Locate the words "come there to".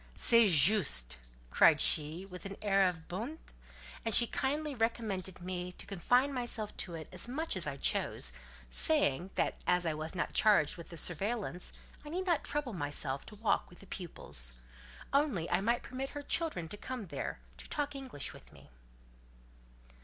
16.77-17.69